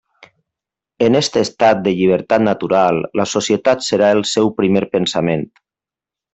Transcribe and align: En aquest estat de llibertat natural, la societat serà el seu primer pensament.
En 1.07 1.17
aquest 1.19 1.37
estat 1.41 1.83
de 1.89 1.93
llibertat 1.99 2.45
natural, 2.47 3.03
la 3.21 3.27
societat 3.35 3.87
serà 3.91 4.11
el 4.17 4.27
seu 4.33 4.53
primer 4.63 4.85
pensament. 4.99 5.49